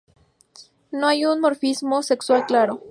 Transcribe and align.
No 0.91 1.05
hay 1.07 1.25
un 1.25 1.35
dimorfismo 1.35 2.01
sexual 2.01 2.47
claro. 2.47 2.79